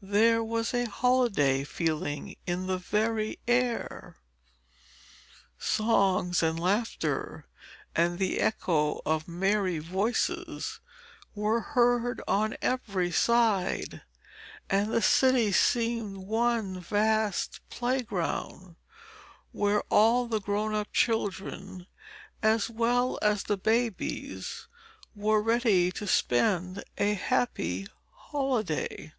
There 0.00 0.42
was 0.42 0.72
a 0.72 0.86
holiday 0.88 1.62
feeling 1.62 2.36
in 2.46 2.68
the 2.68 2.78
very 2.78 3.38
air. 3.46 4.16
Songs 5.58 6.42
and 6.42 6.58
laughter 6.58 7.44
and 7.94 8.18
the 8.18 8.40
echo 8.40 9.02
of 9.04 9.28
merry 9.28 9.78
voices 9.80 10.80
were 11.34 11.60
heard 11.60 12.22
on 12.26 12.56
every 12.62 13.12
side, 13.12 14.00
and 14.70 14.90
the 14.90 15.02
city 15.02 15.52
seemed 15.52 16.16
one 16.16 16.80
vast 16.80 17.60
playground, 17.68 18.76
where 19.52 19.82
all 19.90 20.26
the 20.26 20.40
grown 20.40 20.74
up 20.74 20.90
children 20.94 21.86
as 22.42 22.70
well 22.70 23.18
as 23.20 23.42
the 23.42 23.58
babies 23.58 24.66
were 25.14 25.42
ready 25.42 25.92
to 25.92 26.06
spend 26.06 26.82
a 26.96 27.12
happy 27.12 27.86
holiday. 28.12 29.12